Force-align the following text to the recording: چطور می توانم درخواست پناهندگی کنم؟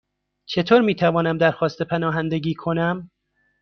چطور 0.45 0.81
می 0.81 0.95
توانم 0.95 1.37
درخواست 1.37 1.81
پناهندگی 1.81 2.53
کنم؟ 2.53 3.11